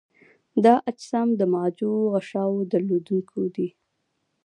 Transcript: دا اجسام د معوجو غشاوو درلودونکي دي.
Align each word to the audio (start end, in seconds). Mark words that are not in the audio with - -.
دا 0.63 0.73
اجسام 0.91 1.29
د 1.39 1.41
معوجو 1.53 1.91
غشاوو 2.13 2.67
درلودونکي 2.71 3.45
دي. 3.55 3.67